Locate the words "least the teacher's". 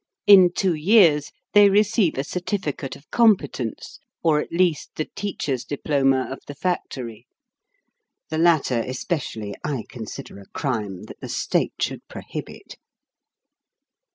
4.51-5.63